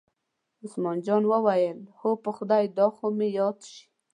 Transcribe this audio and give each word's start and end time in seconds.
عثمان 0.63 0.97
جان 1.05 1.23
وویل: 1.31 1.79
هو 1.99 2.09
په 2.23 2.29
خدای 2.37 2.63
دا 2.77 2.87
خو 2.95 3.05
مې 3.17 3.27
یاد 3.39 3.57
شي. 3.71 3.83